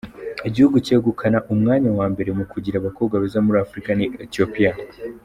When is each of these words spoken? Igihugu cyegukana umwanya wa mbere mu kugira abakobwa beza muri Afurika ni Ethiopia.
Igihugu 0.47 0.77
cyegukana 0.85 1.37
umwanya 1.53 1.89
wa 1.99 2.05
mbere 2.13 2.29
mu 2.37 2.43
kugira 2.51 2.75
abakobwa 2.77 3.15
beza 3.21 3.39
muri 3.45 3.57
Afurika 3.65 3.89
ni 3.97 4.05
Ethiopia. 4.25 4.71